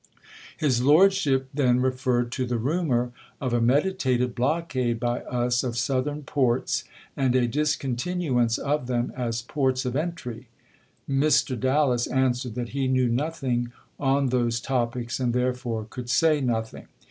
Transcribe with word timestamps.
His 0.57 0.81
Lordship 0.81 1.47
then 1.53 1.79
re 1.79 1.91
ferred 1.91 2.31
to 2.31 2.47
the 2.47 2.57
rumor 2.57 3.11
of 3.39 3.53
a 3.53 3.61
meditated 3.61 4.33
blockade 4.33 4.99
by 4.99 5.19
us 5.25 5.63
of 5.63 5.77
Southern 5.77 6.23
ports, 6.23 6.85
and 7.15 7.35
a 7.35 7.47
discontinuance 7.47 8.57
of 8.57 8.87
them 8.87 9.13
as 9.15 9.43
ports 9.43 9.85
of 9.85 9.95
entry. 9.95 10.47
Mr. 11.07 11.55
Dallas 11.59 12.07
answered 12.07 12.55
that 12.55 12.69
he 12.69 12.87
knew 12.87 13.09
nothing 13.09 13.71
on 13.99 14.29
those 14.29 14.59
topics 14.59 15.19
and 15.19 15.33
therefore 15.35 15.85
could 15.87 16.09
say 16.09 16.41
nothing. 16.41 16.87